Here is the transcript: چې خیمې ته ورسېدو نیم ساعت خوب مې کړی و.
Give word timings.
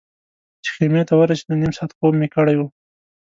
چې 0.63 0.69
خیمې 0.75 1.01
ته 1.07 1.13
ورسېدو 1.17 1.59
نیم 1.61 1.71
ساعت 1.77 1.91
خوب 1.97 2.13
مې 2.19 2.27
کړی 2.35 2.55
و. 2.57 2.61